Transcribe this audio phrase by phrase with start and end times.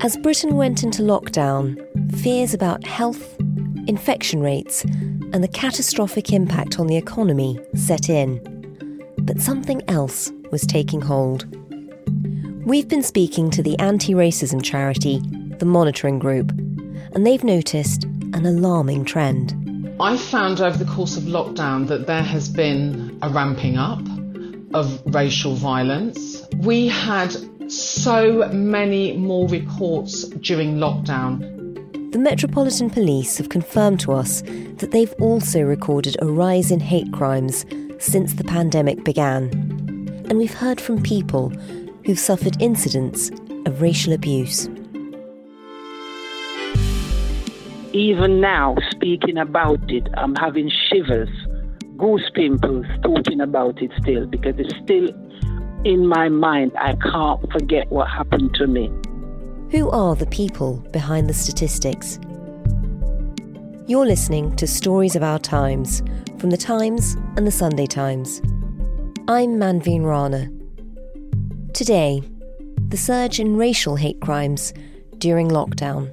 [0.00, 1.76] As Britain went into lockdown,
[2.20, 3.36] fears about health,
[3.88, 8.38] infection rates, and the catastrophic impact on the economy set in.
[9.18, 11.46] But something else was taking hold.
[12.64, 15.20] We've been speaking to the anti racism charity,
[15.58, 19.52] the Monitoring Group, and they've noticed an alarming trend.
[19.98, 24.02] I found over the course of lockdown that there has been a ramping up
[24.74, 26.46] of racial violence.
[26.58, 27.34] We had
[27.68, 31.40] so many more reports during lockdown.
[32.12, 34.42] The Metropolitan Police have confirmed to us
[34.76, 37.66] that they've also recorded a rise in hate crimes
[37.98, 39.50] since the pandemic began.
[40.28, 41.50] And we've heard from people
[42.04, 43.30] who've suffered incidents
[43.66, 44.68] of racial abuse.
[47.92, 51.28] Even now, speaking about it, I'm having shivers,
[51.98, 55.08] goose pimples, talking about it still because it's still
[55.84, 56.72] in my mind.
[56.78, 58.90] I can't forget what happened to me.
[59.70, 62.18] Who are the people behind the statistics?
[63.86, 66.02] You're listening to Stories of Our Times
[66.38, 68.40] from The Times and The Sunday Times.
[69.28, 70.50] I'm Manveen Rana.
[71.72, 72.22] Today,
[72.88, 74.72] the surge in racial hate crimes
[75.18, 76.12] during lockdown.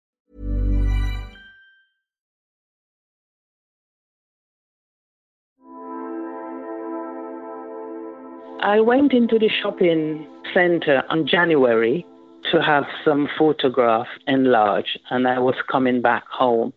[8.63, 12.05] I went into the shopping center on January
[12.51, 16.71] to have some photograph enlarged, and I was coming back home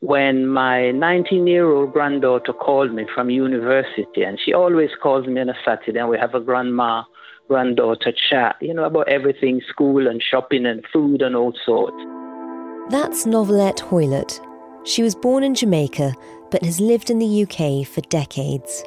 [0.00, 5.40] when my 19 year old granddaughter called me from university, and she always calls me
[5.40, 7.02] on a Saturday, and we have a grandma
[7.48, 11.96] granddaughter chat, you know, about everything school and shopping and food and all sorts.
[12.90, 14.40] That's Novelette Hoylett.
[14.84, 16.14] She was born in Jamaica
[16.52, 18.84] but has lived in the UK for decades.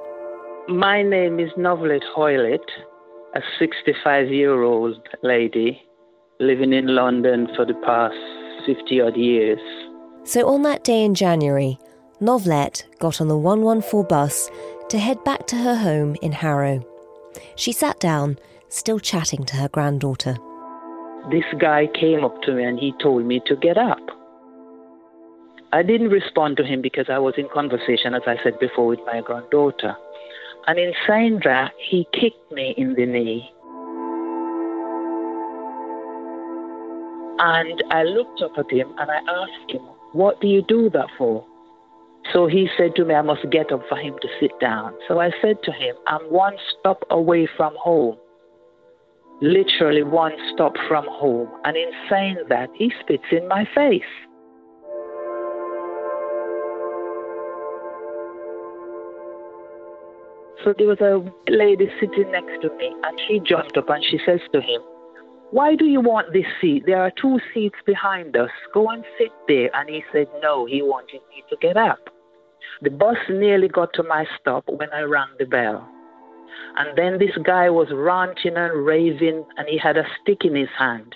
[0.69, 2.59] My name is Novelette Hoylett,
[3.34, 5.81] a 65 year old lady
[6.40, 8.13] living in London for the past
[8.68, 9.59] 50 odd years.
[10.25, 11.80] So on that day in January,
[12.22, 14.52] Novelette got on the 114 bus
[14.90, 16.86] to head back to her home in Harrow.
[17.56, 18.38] She sat down,
[18.68, 20.38] still chatting to her granddaughter.
[21.31, 24.06] This guy came up to me and he told me to get up.
[25.74, 29.00] I didn't respond to him because I was in conversation, as I said before, with
[29.07, 29.96] my granddaughter.
[30.68, 33.50] And in saying that, he kicked me in the knee.
[37.40, 39.81] And I looked up at him and I asked him,
[40.12, 41.46] What do you do that for?
[42.34, 44.94] So he said to me, I must get up for him to sit down.
[45.08, 48.18] So I said to him, I'm one stop away from home.
[49.42, 51.50] Literally one stop from home.
[51.64, 54.03] And in saying that, he spits in my face.
[60.64, 64.20] So there was a lady sitting next to me, and she jumped up and she
[64.25, 64.81] says to him,
[65.52, 66.83] Why do you want this seat?
[66.86, 68.50] There are two seats behind us.
[68.74, 69.69] Go and sit there.
[69.74, 72.10] And he said, No, he wanted me to get up.
[72.81, 75.88] The bus nearly got to my stop when I rang the bell.
[76.78, 80.69] And then this guy was ranting and raving, and he had a stick in his
[80.78, 81.16] hand.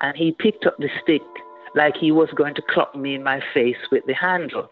[0.00, 1.22] And he picked up the stick
[1.76, 4.68] like he was going to clock me in my face with the handle.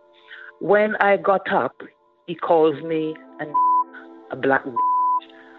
[0.61, 1.81] When I got up,
[2.27, 3.53] he calls me an
[4.31, 4.65] a black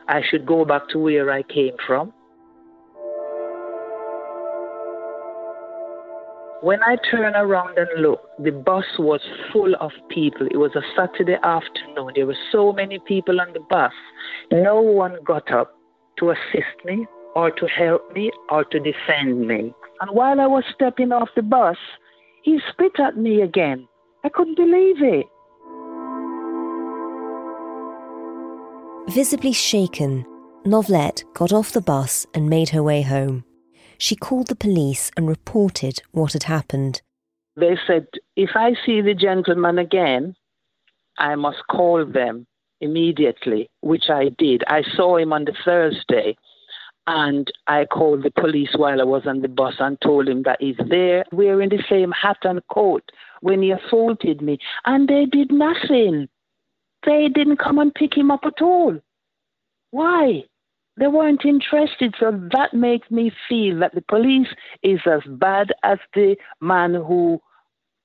[0.08, 2.14] I should go back to where I came from.
[6.62, 9.22] When I turned around and looked, the bus was
[9.52, 10.48] full of people.
[10.52, 12.12] It was a Saturday afternoon.
[12.14, 13.94] There were so many people on the bus.
[14.52, 15.74] No one got up
[16.20, 19.74] to assist me or to help me or to defend me.
[20.02, 21.78] And while I was stepping off the bus,
[22.44, 23.88] he spit at me again.
[24.24, 25.26] I couldn't believe it.
[29.10, 30.26] Visibly shaken,
[30.66, 33.44] Novelette got off the bus and made her way home.
[33.98, 37.02] She called the police and reported what had happened.
[37.56, 40.36] They said, if I see the gentleman again,
[41.18, 42.48] I must call them
[42.80, 44.64] immediately, which I did.
[44.68, 46.38] I saw him on the Thursday
[47.08, 50.62] and I called the police while I was on the bus and told him that
[50.62, 53.04] he's there wearing the same hat and coat
[53.42, 54.60] when he assaulted me.
[54.86, 56.30] And they did nothing.
[57.06, 59.00] They didn't come and pick him up at all.
[59.92, 60.46] Why?
[60.98, 62.16] They weren't interested.
[62.20, 64.50] So that makes me feel that the police
[64.84, 67.42] is as bad as the man who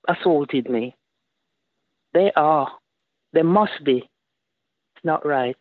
[0.08, 0.96] assaulted me.
[2.14, 2.70] They are.
[3.32, 3.98] They must be.
[3.98, 5.58] It's not right.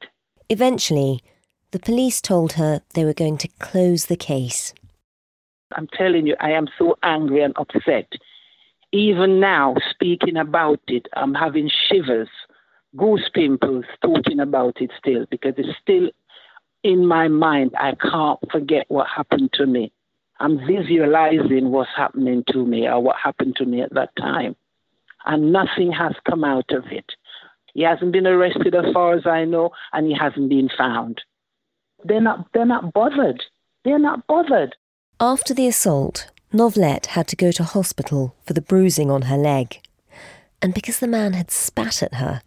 [0.50, 1.22] Eventually,
[1.72, 4.74] the police told her they were going to close the case.
[5.76, 8.08] I'm telling you, I am so angry and upset.
[8.92, 12.30] Even now, speaking about it, I'm having shivers,
[12.96, 16.10] goose pimples, talking about it still, because it's still
[16.84, 17.72] in my mind.
[17.78, 19.92] I can't forget what happened to me.
[20.40, 24.56] I'm visualizing what's happening to me or what happened to me at that time.
[25.26, 27.12] And nothing has come out of it.
[27.74, 31.22] He hasn't been arrested as far as I know, and he hasn't been found.
[32.04, 33.44] They're not, they're not bothered.
[33.84, 34.76] They're not bothered.
[35.20, 39.82] After the assault, Novelette had to go to hospital for the bruising on her leg.
[40.62, 42.42] And because the man had spat at her,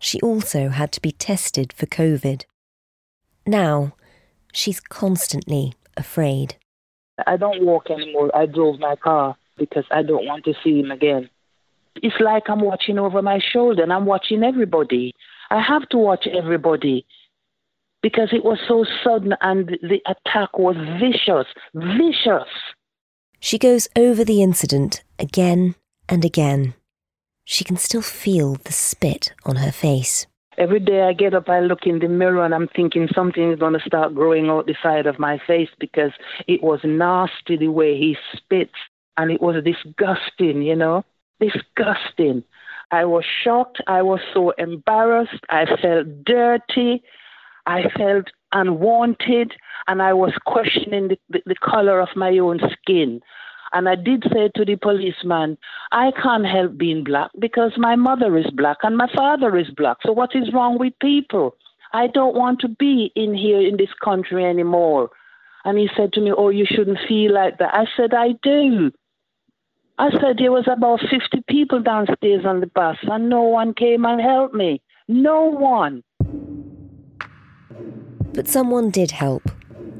[0.00, 2.44] she also had to be tested for COVID.
[3.46, 3.94] Now,
[4.52, 6.56] she's constantly afraid.
[7.26, 8.34] I don't walk anymore.
[8.34, 11.28] I drove my car because I don't want to see him again.
[11.96, 15.12] It's like I'm watching over my shoulder and I'm watching everybody.
[15.50, 17.04] I have to watch everybody
[18.02, 22.48] because it was so sudden and the attack was vicious, vicious.
[23.38, 25.74] She goes over the incident again
[26.08, 26.74] and again.
[27.50, 30.28] She can still feel the spit on her face.
[30.56, 33.58] Every day I get up, I look in the mirror and I'm thinking something is
[33.58, 36.12] going to start growing out the side of my face because
[36.46, 38.78] it was nasty the way he spits
[39.16, 41.04] and it was disgusting, you know,
[41.40, 42.44] disgusting.
[42.92, 43.80] I was shocked.
[43.88, 45.44] I was so embarrassed.
[45.48, 47.02] I felt dirty.
[47.66, 49.54] I felt unwanted
[49.88, 53.20] and I was questioning the, the, the color of my own skin.
[53.72, 55.56] And I did say to the policeman,
[55.92, 59.98] I can't help being black because my mother is black and my father is black.
[60.04, 61.54] So what is wrong with people?
[61.92, 65.10] I don't want to be in here in this country anymore.
[65.64, 67.74] And he said to me, Oh, you shouldn't feel like that.
[67.74, 68.90] I said, I do.
[69.98, 74.04] I said, There was about 50 people downstairs on the bus and no one came
[74.04, 74.82] and helped me.
[75.06, 76.02] No one.
[78.32, 79.42] But someone did help.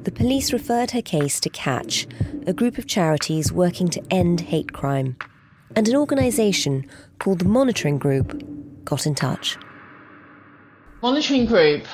[0.04, 2.06] The police referred her case to Catch,
[2.46, 5.16] a group of charities working to end hate crime.
[5.76, 6.88] And an organisation
[7.18, 8.42] called the Monitoring Group
[8.86, 9.58] got in touch.
[11.02, 11.84] Monitoring Group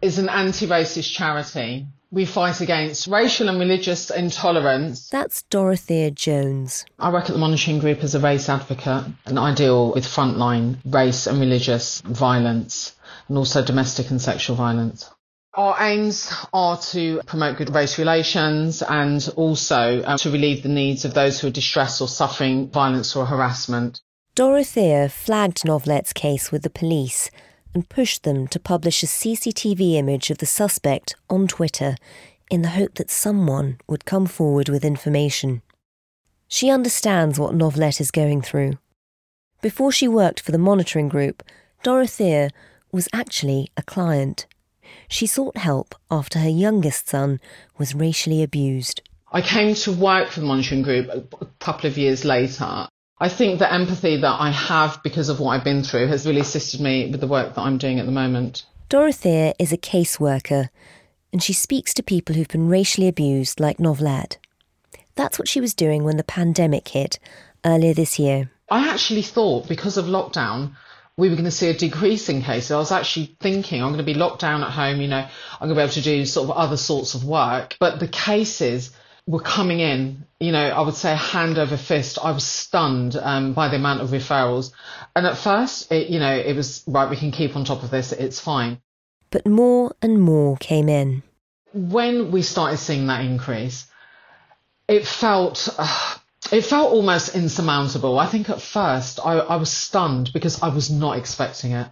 [0.00, 1.86] is an anti racist charity.
[2.10, 5.08] We fight against racial and religious intolerance.
[5.08, 6.84] That's Dorothea Jones.
[6.98, 10.78] I work at the Monitoring Group as a race advocate and I deal with frontline
[10.84, 12.96] race and religious violence
[13.28, 15.08] and also domestic and sexual violence.
[15.54, 21.04] Our aims are to promote good race relations and also um, to relieve the needs
[21.04, 24.00] of those who are distressed or suffering violence or harassment.
[24.34, 27.30] Dorothea flagged Novelette's case with the police
[27.74, 31.96] and pushed them to publish a CCTV image of the suspect on Twitter
[32.50, 35.60] in the hope that someone would come forward with information.
[36.48, 38.78] She understands what Novelette is going through.
[39.60, 41.42] Before she worked for the monitoring group,
[41.82, 42.48] Dorothea
[42.90, 44.46] was actually a client
[45.12, 47.38] she sought help after her youngest son
[47.78, 49.02] was racially abused.
[49.30, 51.08] I came to work for the monitoring group
[51.40, 52.88] a couple of years later.
[53.18, 56.40] I think the empathy that I have because of what I've been through has really
[56.40, 58.64] assisted me with the work that I'm doing at the moment.
[58.88, 60.70] Dorothea is a caseworker
[61.30, 64.38] and she speaks to people who've been racially abused like Novelette.
[65.14, 67.18] That's what she was doing when the pandemic hit
[67.64, 68.50] earlier this year.
[68.70, 70.72] I actually thought because of lockdown,
[71.16, 72.70] we were going to see a decrease in cases.
[72.70, 75.68] I was actually thinking I'm going to be locked down at home, you know, I'm
[75.68, 77.76] going to be able to do sort of other sorts of work.
[77.78, 78.90] But the cases
[79.26, 82.18] were coming in, you know, I would say hand over fist.
[82.22, 84.72] I was stunned um, by the amount of referrals.
[85.14, 87.90] And at first, it, you know, it was right, we can keep on top of
[87.90, 88.80] this, it's fine.
[89.30, 91.22] But more and more came in.
[91.72, 93.86] When we started seeing that increase,
[94.88, 95.68] it felt.
[95.78, 96.14] Uh,
[96.50, 98.18] it felt almost insurmountable.
[98.18, 101.88] I think at first I, I was stunned because I was not expecting it.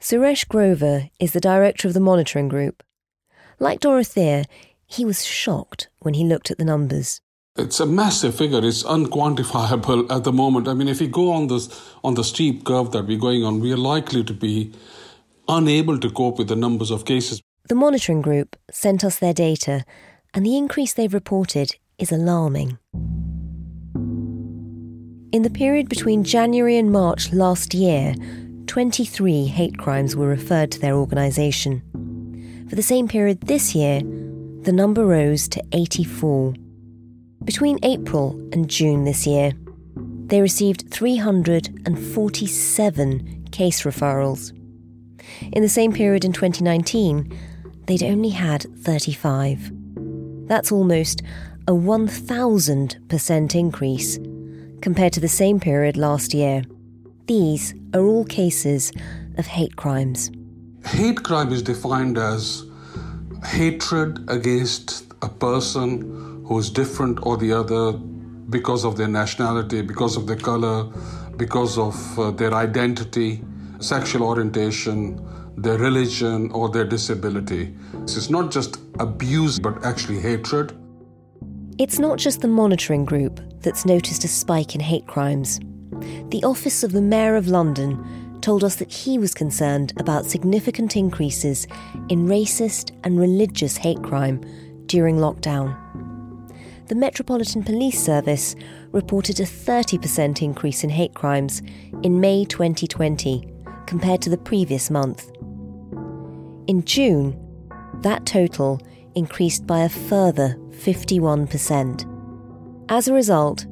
[0.00, 2.82] Suresh Grover is the director of the monitoring group.
[3.58, 4.44] Like Dorothea,
[4.86, 7.20] he was shocked when he looked at the numbers.
[7.56, 8.64] It's a massive figure.
[8.64, 10.66] It's unquantifiable at the moment.
[10.66, 11.68] I mean, if we go on this
[12.02, 14.72] on the steep curve that we're going on, we are likely to be
[15.48, 17.40] unable to cope with the numbers of cases.
[17.68, 19.84] The monitoring group sent us their data,
[20.34, 22.78] and the increase they've reported is alarming.
[25.34, 28.14] In the period between January and March last year,
[28.68, 31.82] 23 hate crimes were referred to their organisation.
[32.70, 33.98] For the same period this year,
[34.62, 36.54] the number rose to 84.
[37.42, 39.50] Between April and June this year,
[39.96, 44.52] they received 347 case referrals.
[45.52, 47.36] In the same period in 2019,
[47.86, 49.72] they'd only had 35.
[50.46, 51.22] That's almost
[51.66, 54.20] a 1,000% increase
[54.84, 56.62] compared to the same period last year.
[57.26, 58.92] These are all cases
[59.38, 60.30] of hate crimes.
[60.84, 62.66] Hate crime is defined as
[63.46, 67.92] hatred against a person who is different or the other
[68.56, 70.84] because of their nationality, because of their color,
[71.38, 73.42] because of uh, their identity,
[73.78, 75.18] sexual orientation,
[75.56, 77.74] their religion, or their disability.
[78.02, 80.76] This is not just abuse, but actually hatred.
[81.78, 85.60] It's not just the monitoring group that's noticed a spike in hate crimes.
[86.30, 90.96] The Office of the Mayor of London told us that he was concerned about significant
[90.96, 91.66] increases
[92.08, 94.40] in racist and religious hate crime
[94.86, 95.80] during lockdown
[96.86, 98.54] the Metropolitan Police Service
[98.92, 101.62] reported a 30% increase in hate crimes
[102.02, 103.48] in May 2020
[103.86, 105.30] compared to the previous month.
[106.66, 107.40] In June,
[108.02, 108.80] that total
[109.14, 112.04] increased by a further 51%.
[112.88, 113.66] As a result,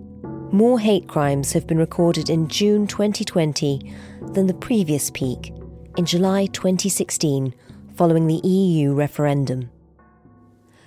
[0.53, 3.95] more hate crimes have been recorded in June 2020
[4.33, 5.53] than the previous peak
[5.97, 7.55] in July 2016
[7.95, 9.71] following the EU referendum.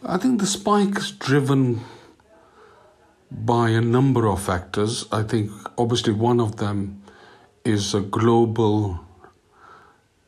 [0.04, 1.82] I think the spike is driven
[3.32, 5.06] by a number of factors.
[5.12, 7.02] I think obviously one of them
[7.64, 9.00] is a global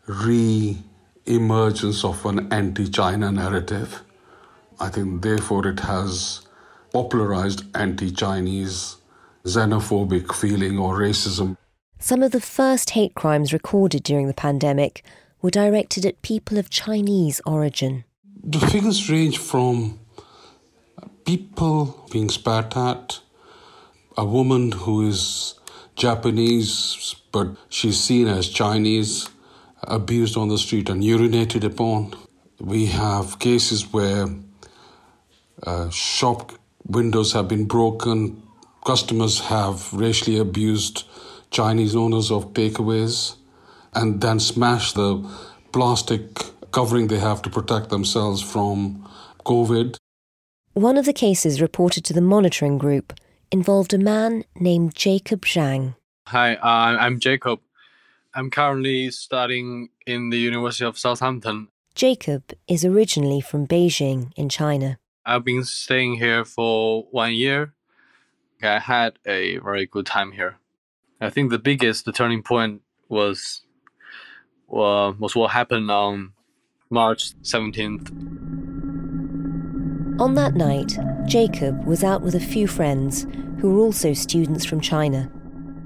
[0.08, 0.78] re
[1.26, 4.04] emergence of an anti China narrative.
[4.80, 6.42] I think therefore it has
[6.94, 8.98] popularized anti Chinese
[9.44, 11.58] xenophobic feeling or racism.
[12.00, 15.04] Some of the first hate crimes recorded during the pandemic
[15.42, 18.04] were directed at people of Chinese origin.
[18.44, 20.00] The figures range from
[21.26, 23.20] people being spat at,
[24.16, 25.56] a woman who is
[25.96, 29.30] Japanese but she's seen as Chinese,
[29.84, 32.16] abused on the street and urinated upon.
[32.60, 34.28] We have cases where
[35.64, 36.52] uh, shop
[36.86, 38.42] windows have been broken,
[38.86, 41.06] customers have racially abused
[41.52, 43.36] Chinese owners of takeaways
[43.94, 45.28] and then smashed the
[45.72, 46.22] plastic
[46.72, 49.08] covering they have to protect themselves from
[49.46, 49.98] COVID.
[50.74, 53.14] One of the cases reported to the monitoring group
[53.52, 55.96] involved a man named Jacob Zhang.
[56.28, 57.60] Hi, uh, I'm Jacob.
[58.36, 61.70] I'm currently studying in the University of Southampton.
[61.96, 65.00] Jacob is originally from Beijing in China.
[65.30, 67.74] I've been staying here for one year.
[68.64, 70.58] I had a very good time here.
[71.20, 73.64] I think the biggest the turning point was
[74.72, 76.32] uh, was what happened on
[76.90, 78.10] March 17th.
[80.22, 83.28] On that night, Jacob was out with a few friends
[83.60, 85.30] who were also students from China.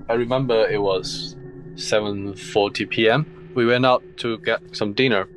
[0.08, 1.36] I remember it was
[1.78, 3.26] 7:40 p.m.
[3.56, 5.28] We went out to get some dinner.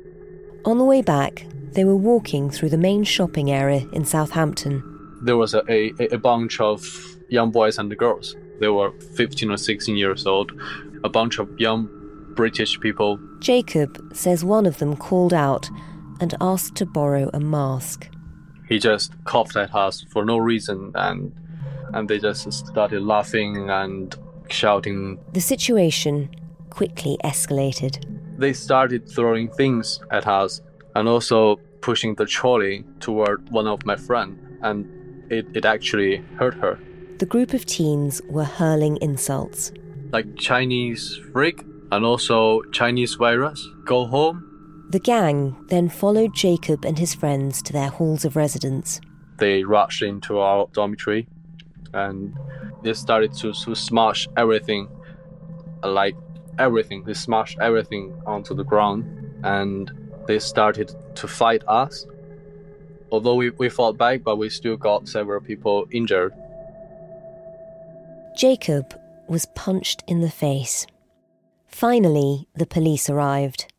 [0.63, 4.83] On the way back, they were walking through the main shopping area in Southampton.
[5.21, 6.83] There was a, a, a bunch of
[7.29, 8.35] young boys and girls.
[8.59, 10.51] They were 15 or 16 years old,
[11.03, 11.89] a bunch of young
[12.35, 13.19] British people.
[13.39, 15.69] Jacob says one of them called out
[16.19, 18.09] and asked to borrow a mask
[18.67, 21.31] he just coughed at us for no reason and
[21.93, 24.15] and they just started laughing and
[24.49, 25.17] shouting.
[25.31, 26.29] The situation
[26.69, 28.03] quickly escalated.
[28.37, 30.61] They started throwing things at us
[30.95, 34.85] and also pushing the trolley toward one of my friends and
[35.31, 36.79] it, it actually hurt her.
[37.19, 39.71] The group of teens were hurling insults.
[40.11, 44.55] Like Chinese freak and also Chinese virus, go home
[44.87, 49.01] the gang then followed Jacob and his friends to their halls of residence.
[49.37, 51.27] They rushed into our dormitory
[51.93, 52.37] and
[52.83, 54.87] they started to, to smash everything,
[55.83, 56.15] like
[56.59, 57.03] everything.
[57.03, 59.91] They smashed everything onto the ground and
[60.27, 62.05] they started to fight us.
[63.11, 66.33] Although we, we fought back, but we still got several people injured.
[68.35, 70.85] Jacob was punched in the face.
[71.67, 73.71] Finally, the police arrived.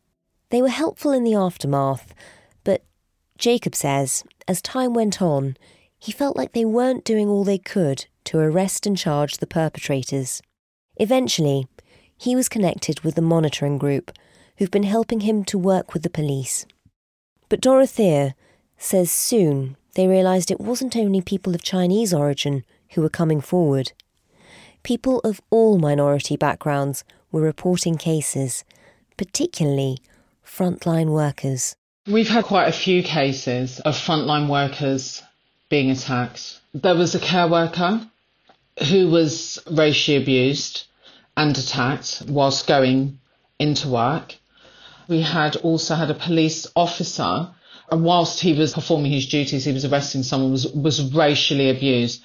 [0.49, 2.13] They were helpful in the aftermath,
[2.63, 2.83] but
[3.37, 5.57] Jacob says, as time went on,
[5.99, 10.41] he felt like they weren't doing all they could to arrest and charge the perpetrators.
[10.97, 11.67] Eventually,
[12.17, 14.11] he was connected with the monitoring group,
[14.57, 16.65] who've been helping him to work with the police.
[17.49, 18.35] But Dorothea
[18.77, 23.93] says soon they realised it wasn't only people of Chinese origin who were coming forward.
[24.83, 28.63] People of all minority backgrounds were reporting cases,
[29.17, 29.97] particularly
[30.45, 31.75] frontline workers.
[32.05, 35.21] We've had quite a few cases of frontline workers
[35.69, 36.61] being attacked.
[36.73, 38.07] There was a care worker
[38.89, 40.85] who was racially abused
[41.35, 43.19] and attacked whilst going
[43.59, 44.35] into work.
[45.07, 47.49] We had also had a police officer,
[47.89, 52.23] and whilst he was performing his duties, he was arresting someone was was racially abused.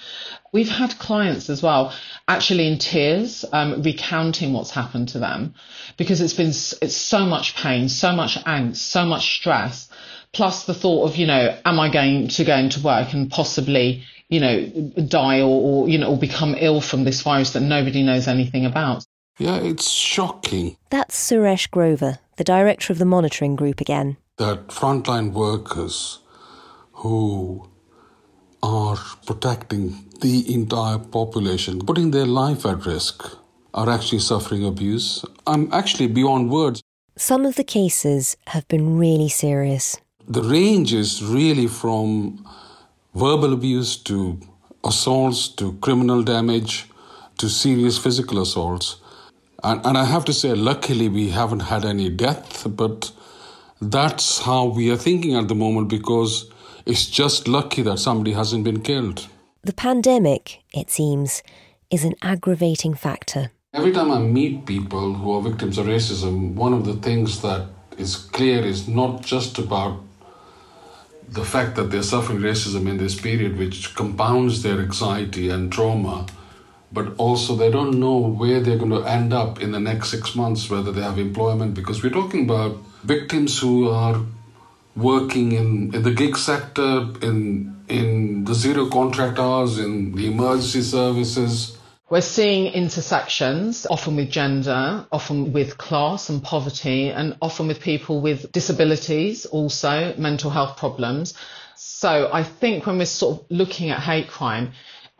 [0.52, 1.94] We've had clients as well,
[2.28, 5.54] actually in tears, um, recounting what's happened to them,
[5.96, 9.88] because it's been it's so much pain, so much angst, so much stress,
[10.32, 14.04] plus the thought of you know, am I going to go into work and possibly
[14.32, 14.66] you know
[15.06, 18.64] die or, or you know or become ill from this virus that nobody knows anything
[18.64, 19.04] about.
[19.38, 20.76] Yeah, it's shocking.
[20.90, 24.16] That's Suresh Grover, the director of the monitoring group again.
[24.38, 26.18] That frontline workers
[26.92, 27.68] who
[28.62, 28.96] are
[29.26, 33.36] protecting the entire population, putting their life at risk,
[33.74, 35.24] are actually suffering abuse.
[35.46, 36.82] I'm actually beyond words.
[37.16, 39.96] Some of the cases have been really serious.
[40.28, 42.46] The range is really from
[43.14, 44.38] verbal abuse to
[44.84, 46.86] assaults to criminal damage
[47.38, 48.96] to serious physical assaults.
[49.64, 53.12] And, and I have to say, luckily, we haven't had any death, but
[53.81, 56.50] that's how we are thinking at the moment because
[56.85, 59.28] it's just lucky that somebody hasn't been killed.
[59.62, 61.42] The pandemic, it seems,
[61.90, 63.52] is an aggravating factor.
[63.73, 67.69] Every time I meet people who are victims of racism, one of the things that
[67.97, 70.00] is clear is not just about
[71.28, 76.26] the fact that they're suffering racism in this period, which compounds their anxiety and trauma
[76.92, 80.34] but also they don't know where they're going to end up in the next six
[80.34, 84.21] months, whether they have employment, because we're talking about victims who are
[84.95, 90.82] working in, in the gig sector, in in the zero contract hours, in the emergency
[90.82, 91.76] services.
[92.08, 98.21] We're seeing intersections, often with gender, often with class and poverty, and often with people
[98.21, 101.34] with disabilities, also mental health problems.
[101.76, 104.73] So I think when we're sort of looking at hate crime,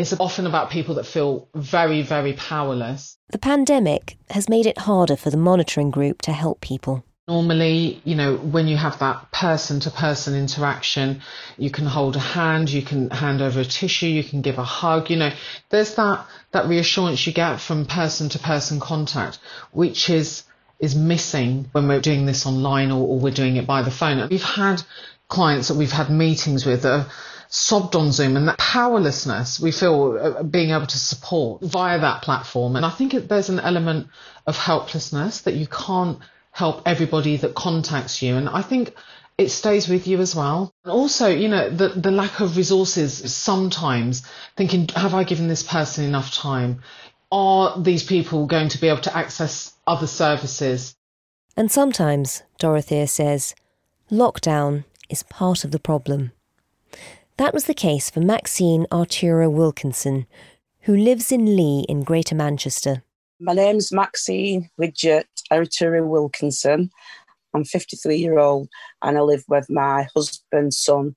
[0.03, 3.17] it's often about people that feel very, very powerless.
[3.31, 7.05] The pandemic has made it harder for the monitoring group to help people.
[7.29, 11.23] Normally, you know, when you have that person to person interaction,
[11.57, 14.65] you can hold a hand, you can hand over a tissue, you can give a
[14.65, 15.31] hug, you know,
[15.71, 19.39] there's that, that reassurance you get from person to person contact,
[19.71, 20.43] which is,
[20.81, 24.29] is missing when we're doing this online or, or we're doing it by the phone.
[24.29, 24.83] We've had
[25.29, 27.07] clients that we've had meetings with that
[27.55, 32.23] sobbed on Zoom and that powerlessness we feel uh, being able to support via that
[32.23, 32.77] platform.
[32.77, 34.09] And I think there's an element
[34.47, 36.19] of helplessness that you can't
[36.51, 38.37] help everybody that contacts you.
[38.37, 38.95] And I think
[39.37, 40.73] it stays with you as well.
[40.87, 46.07] Also, you know, the, the lack of resources sometimes thinking, have I given this person
[46.07, 46.81] enough time?
[47.31, 50.97] Are these people going to be able to access other services?
[51.55, 53.55] And sometimes, Dorothea says,
[54.11, 56.33] lockdown is part of the problem.
[57.39, 60.27] That was the case for Maxine Artura Wilkinson,
[60.81, 63.03] who lives in Leigh in Greater Manchester.
[63.41, 66.91] My name's Maxine Widget Artura Wilkinson.
[67.55, 68.69] I'm 53 year old
[69.01, 71.17] and I live with my husband, son,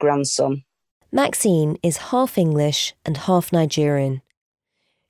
[0.00, 0.64] grandson.
[1.12, 4.22] Maxine is half English and half Nigerian.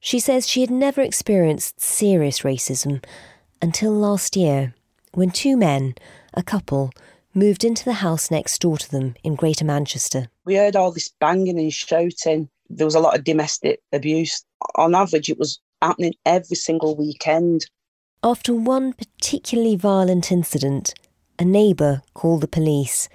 [0.00, 3.04] She says she had never experienced serious racism
[3.62, 4.74] until last year
[5.12, 5.94] when two men,
[6.34, 6.90] a couple,
[7.34, 10.28] moved into the house next door to them in Greater Manchester.
[10.44, 12.48] We heard all this banging and shouting.
[12.68, 14.44] There was a lot of domestic abuse.
[14.76, 17.66] On average, it was happening every single weekend.
[18.22, 20.92] After one particularly violent incident,
[21.38, 23.08] a neighbour called the police,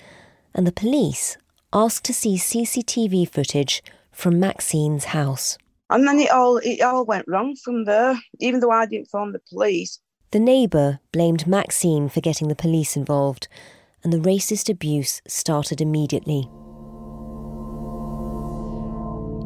[0.53, 1.37] and the police
[1.71, 5.57] asked to see CCTV footage from Maxine's house.
[5.89, 8.19] And then it all it all went wrong from there.
[8.39, 9.99] Even though I didn't phone the police.
[10.31, 13.47] The neighbour blamed Maxine for getting the police involved
[14.05, 16.47] and the racist abuse started immediately.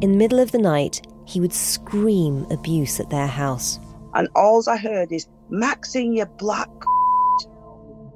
[0.02, 3.80] In the middle of the night, he would scream abuse at their house.
[4.12, 6.68] And all I heard is, Maxine, you black.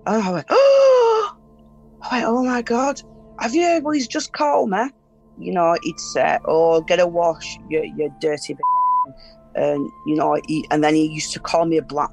[0.06, 1.36] And I went, oh!
[2.02, 3.00] I went, oh my God,
[3.38, 4.90] have you heard what he's just called me?
[5.38, 8.60] You know, he'd say, oh, get a wash, you, you dirty b-.
[9.54, 12.10] And, you know, he, and then he used to call me a black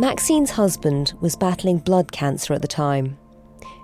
[0.00, 3.18] Maxine's husband was battling blood cancer at the time.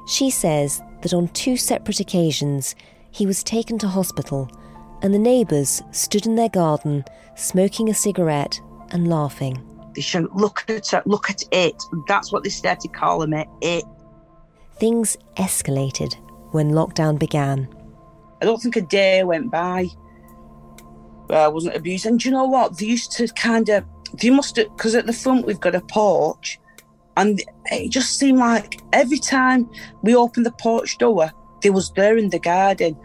[0.09, 2.75] She says that on two separate occasions
[3.11, 4.51] he was taken to hospital
[5.03, 8.59] and the neighbours stood in their garden smoking a cigarette
[8.93, 9.63] and laughing.
[9.95, 11.83] They shout, look at it, look at it.
[12.09, 13.85] That's what they started calling it, it.
[14.79, 16.15] Things escalated
[16.53, 17.69] when lockdown began.
[18.41, 19.85] I don't think a day went by
[21.27, 22.07] where I wasn't abused.
[22.07, 22.79] And do you know what?
[22.79, 23.85] They used to kind of,
[24.21, 26.59] they must because at the front we've got a porch,
[27.17, 29.69] and it just seemed like every time
[30.03, 31.31] we opened the porch door,
[31.63, 32.97] they was there in the garden.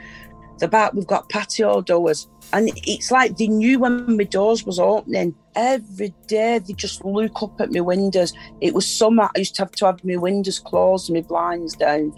[0.60, 4.80] The back we've got patio doors, and it's like they knew when my doors was
[4.80, 5.34] opening.
[5.56, 8.34] Every day they just look up at my windows.
[8.62, 9.30] It was summer.
[9.36, 12.13] I used to have to have my windows closed and my blinds down.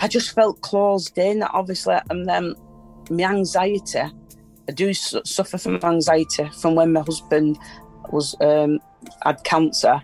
[0.00, 2.56] I just felt closed in, obviously, and then
[3.10, 4.02] my anxiety.
[4.68, 7.58] I do suffer from anxiety from when my husband
[8.12, 8.80] was um,
[9.24, 10.02] had cancer.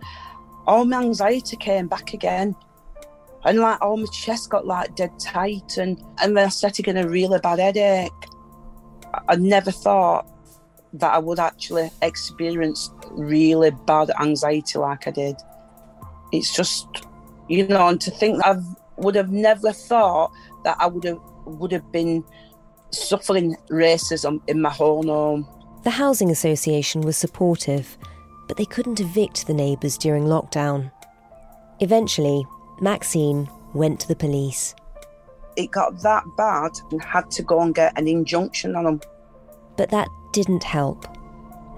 [0.66, 2.54] All my anxiety came back again,
[3.44, 7.04] and like all my chest got like dead tight, and and then I started getting
[7.04, 8.12] a really bad headache.
[9.28, 10.28] I never thought
[10.92, 15.36] that I would actually experience really bad anxiety like I did.
[16.32, 16.86] It's just,
[17.48, 18.56] you know, and to think I
[18.96, 20.32] would have never thought
[20.64, 22.24] that I would have would have been
[22.92, 25.48] suffering racism in my own home.
[25.82, 27.96] The housing association was supportive,
[28.46, 30.90] but they couldn't evict the neighbours during lockdown.
[31.80, 32.46] Eventually,
[32.80, 34.74] Maxine went to the police.
[35.56, 39.00] It got that bad and had to go and get an injunction on them.
[39.76, 41.06] But that didn't help.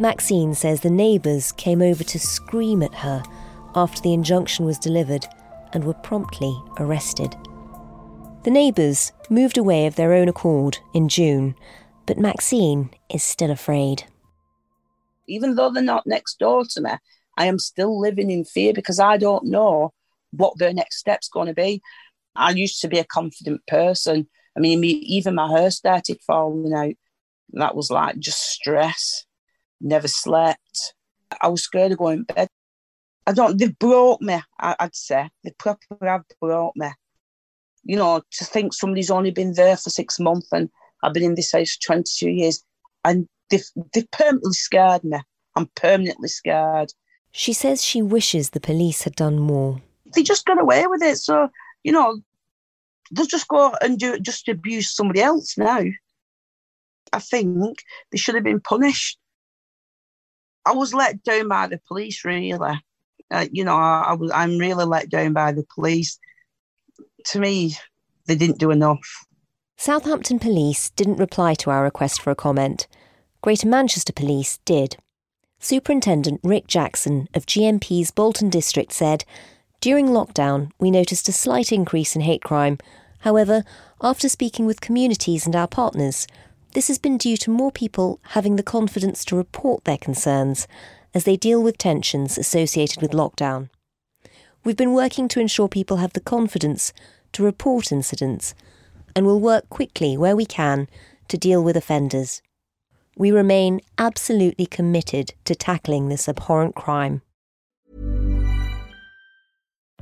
[0.01, 3.23] Maxine says the neighbours came over to scream at her
[3.75, 5.27] after the injunction was delivered
[5.73, 7.37] and were promptly arrested.
[8.43, 11.55] The neighbours moved away of their own accord in June,
[12.07, 14.05] but Maxine is still afraid.
[15.29, 16.91] Even though they're not next door to me,
[17.39, 19.93] I am still living in fear because I don't know
[20.33, 21.83] what their next step's going to be.
[22.35, 24.29] I used to be a confident person.
[24.57, 26.95] I mean, even my hair started falling out.
[27.53, 29.25] That was like just stress.
[29.81, 30.95] Never slept.
[31.41, 32.49] I was scared of going to bed.
[33.27, 33.59] I don't.
[33.59, 34.41] They've broke me.
[34.59, 36.89] I, would say they properly have broke me.
[37.85, 40.71] You know, to think somebody's only been there for six months and
[41.03, 42.65] I've been in this house for 22 years,
[43.05, 45.19] and they've they've permanently scarred me.
[45.57, 46.93] I'm permanently scarred.
[47.33, 49.81] She says she wishes the police had done more.
[50.15, 51.19] They just got away with it.
[51.19, 51.49] So
[51.83, 52.21] you know,
[53.11, 55.83] they'll just go and do it, just abuse somebody else now.
[57.13, 59.19] I think they should have been punished.
[60.65, 62.81] I was let down by the police, really.
[63.31, 64.31] Uh, you know, I, I was.
[64.31, 66.19] I'm really let down by the police.
[67.27, 67.75] To me,
[68.27, 69.27] they didn't do enough.
[69.85, 72.87] Southampton Police didn't reply to our request for a comment.
[73.41, 74.97] Greater Manchester Police did.
[75.59, 79.25] Superintendent Rick Jackson of GMP's Bolton District said,
[79.81, 82.79] During lockdown, we noticed a slight increase in hate crime.
[83.23, 83.65] However,
[84.01, 86.29] after speaking with communities and our partners,
[86.75, 90.69] this has been due to more people having the confidence to report their concerns
[91.13, 93.69] as they deal with tensions associated with lockdown.
[94.63, 96.93] We've been working to ensure people have the confidence
[97.33, 98.55] to report incidents
[99.15, 100.89] and will work quickly where we can
[101.29, 102.43] to deal with offenders.
[103.17, 107.23] We remain absolutely committed to tackling this abhorrent crime.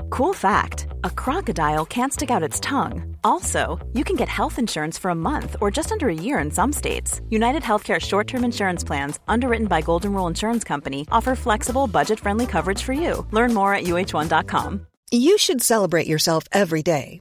[0.09, 3.17] Cool fact a crocodile can't stick out its tongue.
[3.23, 6.51] Also, you can get health insurance for a month or just under a year in
[6.51, 7.21] some states.
[7.31, 12.19] United Healthcare short term insurance plans, underwritten by Golden Rule Insurance Company, offer flexible, budget
[12.19, 13.27] friendly coverage for you.
[13.31, 14.87] Learn more at uh1.com.
[15.13, 17.21] You should celebrate yourself every day,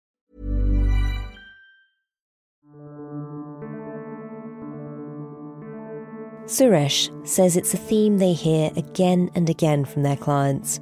[6.51, 10.81] Suresh says it's a theme they hear again and again from their clients.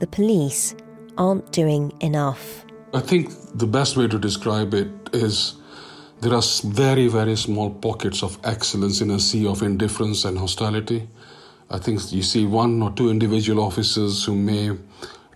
[0.00, 0.74] The police
[1.16, 2.66] aren't doing enough.
[2.92, 5.54] I think the best way to describe it is
[6.22, 11.08] there are very, very small pockets of excellence in a sea of indifference and hostility.
[11.70, 14.72] I think you see one or two individual officers who may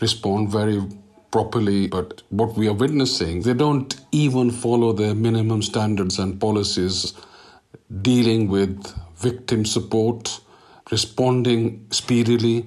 [0.01, 0.83] respond very
[1.31, 7.15] properly, but what we are witnessing, they don't even follow the minimum standards and policies
[8.03, 10.41] dealing with victim support,
[10.91, 12.67] responding speedily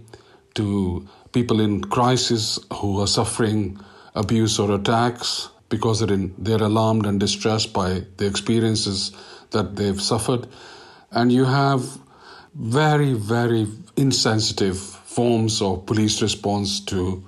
[0.55, 3.79] to people in crisis who are suffering
[4.15, 9.11] abuse or attacks because they're, in, they're alarmed and distressed by the experiences
[9.49, 10.47] that they've suffered.
[11.11, 11.97] And you have
[12.53, 17.23] very, very insensitive forms of police response to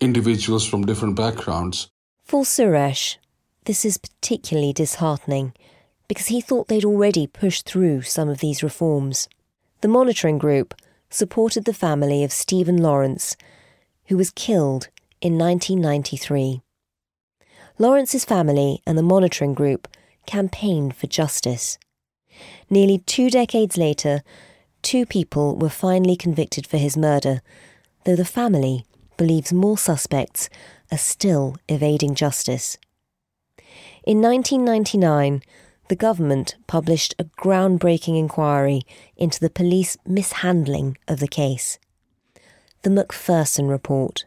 [0.00, 1.88] individuals from different backgrounds.
[2.24, 3.16] For Suresh,
[3.64, 5.52] this is particularly disheartening
[6.10, 9.28] because he thought they'd already pushed through some of these reforms.
[9.80, 10.74] The monitoring group
[11.08, 13.36] supported the family of Stephen Lawrence,
[14.06, 14.88] who was killed
[15.20, 16.62] in 1993.
[17.78, 19.86] Lawrence's family and the monitoring group
[20.26, 21.78] campaigned for justice.
[22.68, 24.22] Nearly two decades later,
[24.82, 27.40] two people were finally convicted for his murder,
[28.04, 28.84] though the family
[29.16, 30.50] believes more suspects
[30.90, 32.78] are still evading justice.
[34.04, 35.42] In 1999,
[35.90, 38.82] the government published a groundbreaking inquiry
[39.16, 41.80] into the police mishandling of the case.
[42.82, 44.24] The Macpherson Report.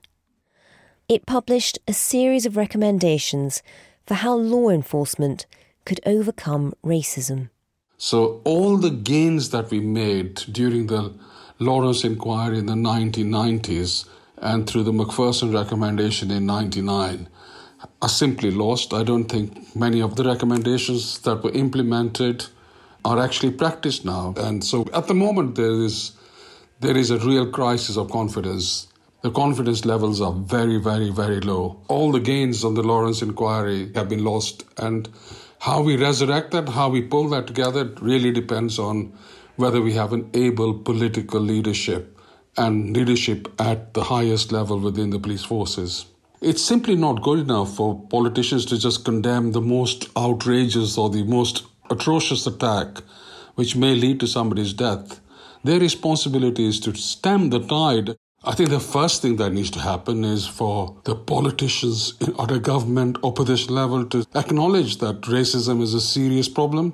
[1.07, 3.63] It published a series of recommendations
[4.05, 5.45] for how law enforcement
[5.85, 7.49] could overcome racism.
[7.97, 11.13] So, all the gains that we made during the
[11.59, 17.29] Lawrence inquiry in the 1990s and through the Macpherson recommendation in 99
[18.01, 18.93] are simply lost.
[18.93, 22.45] I don't think many of the recommendations that were implemented
[23.05, 24.33] are actually practiced now.
[24.37, 26.13] And so at the moment there is
[26.79, 28.87] there is a real crisis of confidence.
[29.21, 31.79] The confidence levels are very, very, very low.
[31.87, 34.65] All the gains on the Lawrence inquiry have been lost.
[34.77, 35.07] And
[35.59, 39.13] how we resurrect that, how we pull that together, really depends on
[39.55, 42.19] whether we have an able political leadership
[42.57, 46.05] and leadership at the highest level within the police forces.
[46.43, 51.23] It's simply not good enough for politicians to just condemn the most outrageous or the
[51.23, 52.97] most atrocious attack
[53.55, 55.21] which may lead to somebody's death.
[55.63, 58.17] Their responsibility is to stem the tide.
[58.43, 62.59] I think the first thing that needs to happen is for the politicians at a
[62.59, 66.91] government opposition level to acknowledge that racism is a serious problem.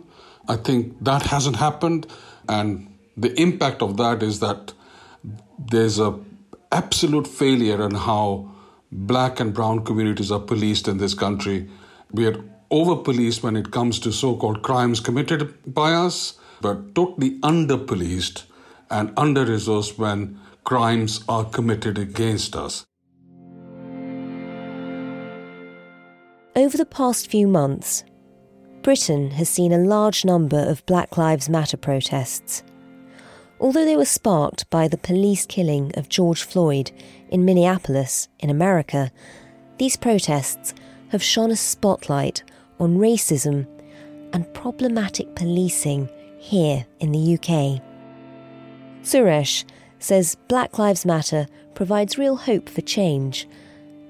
[0.48, 2.06] I think that hasn't happened,
[2.48, 4.74] and the impact of that is that
[5.58, 6.20] there's a
[6.72, 8.52] absolute failure in how
[8.92, 11.70] black and brown communities are policed in this country.
[12.12, 16.96] We are over policed when it comes to so called crimes committed by us, but
[16.96, 18.46] totally under policed
[18.90, 22.86] and under resourced when crimes are committed against us.
[26.56, 28.04] Over the past few months,
[28.82, 32.64] Britain has seen a large number of Black Lives Matter protests.
[33.60, 36.92] Although they were sparked by the police killing of George Floyd
[37.30, 39.12] in Minneapolis, in America,
[39.78, 40.74] these protests
[41.10, 42.44] have shone a spotlight
[42.80, 43.68] on racism
[44.34, 47.82] and problematic policing here in the UK.
[49.04, 49.66] Suresh
[50.00, 53.48] says Black Lives Matter provides real hope for change,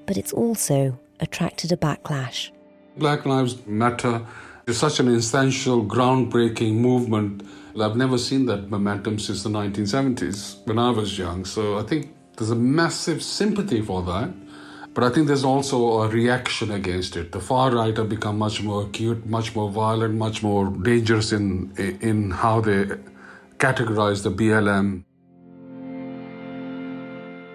[0.06, 2.50] but it's also attracted a backlash.
[2.96, 4.24] Black Lives Matter
[4.70, 7.42] is such an essential, groundbreaking movement
[7.78, 11.44] I've never seen that momentum since the 1970s when I was young.
[11.44, 14.30] So I think there's a massive sympathy for that.
[14.92, 17.30] But I think there's also a reaction against it.
[17.30, 21.72] The far right have become much more acute, much more violent, much more dangerous in
[21.76, 22.86] in how they
[23.58, 25.04] categorize the BLM.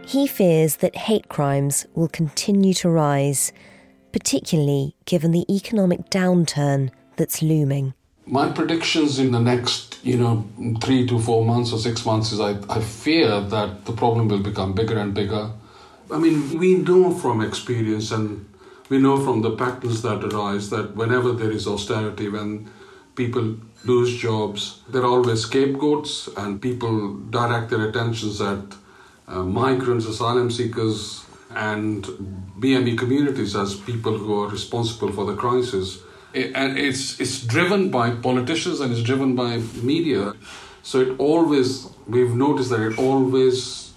[0.07, 3.51] He fears that hate crimes will continue to rise,
[4.13, 7.93] particularly given the economic downturn that's looming.
[8.27, 10.47] My predictions in the next, you know,
[10.81, 14.41] three to four months or six months is I, I fear that the problem will
[14.41, 15.51] become bigger and bigger.
[16.11, 18.47] I mean, we know from experience and
[18.89, 22.69] we know from the patterns that arise that whenever there is austerity, when
[23.15, 28.63] people lose jobs, there are always scapegoats and people direct their attentions at
[29.27, 32.03] uh, migrants, asylum seekers, and
[32.59, 35.99] BME communities as people who are responsible for the crisis
[36.35, 40.33] and it's it's driven by politicians and it's driven by media.
[40.83, 43.93] So it always we've noticed that it always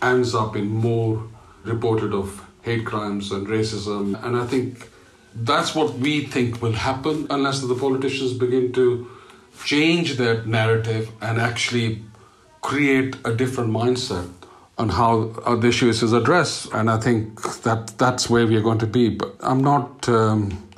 [0.00, 1.22] ends up in more
[1.64, 4.88] reported of hate crimes and racism, and I think
[5.34, 9.10] that's what we think will happen unless the politicians begin to
[9.64, 12.02] change their narrative and actually
[12.60, 14.30] create a different mindset
[14.78, 15.24] on how,
[15.56, 16.72] the issues is addressed.
[16.72, 19.08] And I think that that's where we are going to be.
[19.08, 20.08] But I'm not.
[20.08, 20.71] Um,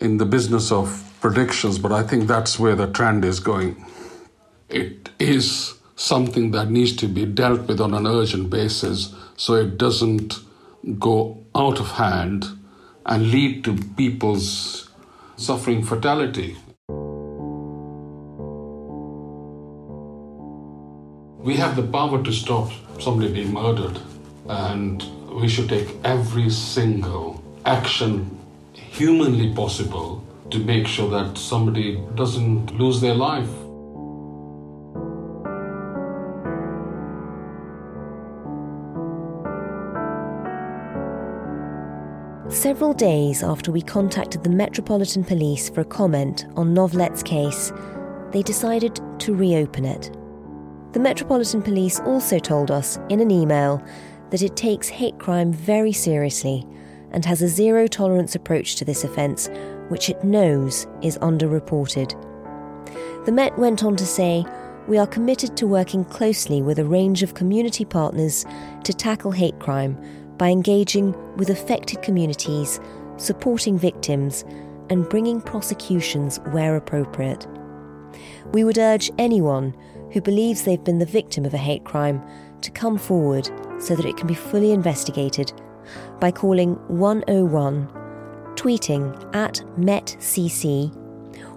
[0.00, 3.84] in the business of predictions, but I think that's where the trend is going.
[4.68, 9.78] It is something that needs to be dealt with on an urgent basis so it
[9.78, 10.40] doesn't
[10.98, 12.46] go out of hand
[13.06, 14.90] and lead to people's
[15.36, 16.56] suffering fatality.
[21.38, 23.98] We have the power to stop somebody being murdered,
[24.48, 28.38] and we should take every single action
[28.76, 33.50] humanly possible to make sure that somebody doesn't lose their life.
[42.52, 47.72] Several days after we contacted the Metropolitan Police for a comment on Novelette's case,
[48.30, 50.16] they decided to reopen it.
[50.92, 53.82] The Metropolitan Police also told us in an email
[54.30, 56.66] that it takes hate crime very seriously
[57.14, 59.48] and has a zero tolerance approach to this offence,
[59.88, 62.12] which it knows is underreported.
[63.24, 64.44] The Met went on to say,
[64.88, 68.44] We are committed to working closely with a range of community partners
[68.82, 69.96] to tackle hate crime
[70.36, 72.80] by engaging with affected communities,
[73.16, 74.44] supporting victims,
[74.90, 77.46] and bringing prosecutions where appropriate.
[78.52, 79.74] We would urge anyone
[80.12, 82.22] who believes they've been the victim of a hate crime
[82.60, 83.48] to come forward
[83.80, 85.52] so that it can be fully investigated
[86.20, 87.88] by calling 101,
[88.54, 90.94] tweeting at METCC,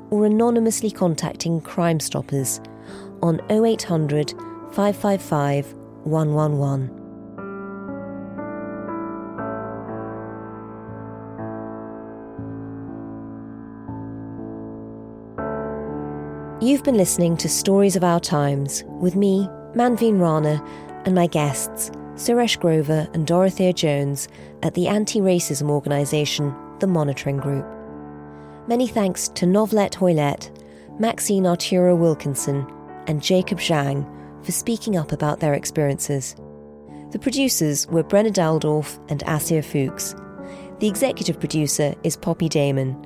[0.09, 2.59] or anonymously contacting Crime Stoppers
[3.21, 4.31] on 0800
[4.71, 6.97] 555 111.
[16.59, 20.61] You've been listening to Stories of Our Times with me, Manveen Rana,
[21.05, 24.27] and my guests, Suresh Grover and Dorothea Jones
[24.63, 27.65] at the anti racism organisation, The Monitoring Group.
[28.67, 30.49] Many thanks to Novelette Hoylett,
[30.99, 32.65] Maxine Arturo Wilkinson,
[33.05, 34.03] and Jacob Zhang
[34.43, 36.35] for speaking up about their experiences.
[37.11, 40.15] The producers were Brenna Daldorf and Asir Fuchs.
[40.79, 42.97] The executive producer is Poppy Damon.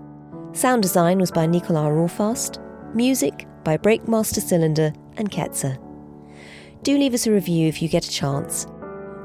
[0.54, 2.60] Sound design was by Nicola Rawfast.
[2.96, 5.78] Music by Breakmaster Cylinder and Ketzer.
[6.84, 8.68] Do leave us a review if you get a chance.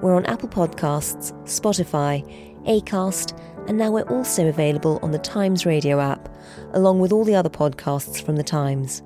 [0.03, 2.23] We're on Apple Podcasts, Spotify,
[2.67, 6.29] Acast, and now we're also available on the Times Radio app,
[6.73, 9.03] along with all the other podcasts from the Times.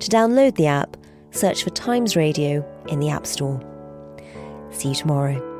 [0.00, 0.96] To download the app,
[1.30, 3.60] search for Times Radio in the App Store.
[4.70, 5.53] See you tomorrow.